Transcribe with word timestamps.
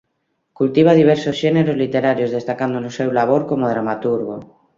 Cultiva 0.57 0.95
diversos 1.01 1.35
xéneros 1.43 1.79
literarios 1.83 2.33
destacando 2.37 2.77
no 2.81 2.91
seu 2.97 3.09
labor 3.19 3.41
como 3.49 3.71
dramaturgo. 3.73 4.35